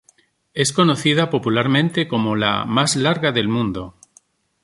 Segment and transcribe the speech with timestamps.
[0.55, 3.99] Es conocida popularmente como "La más larga del mundo".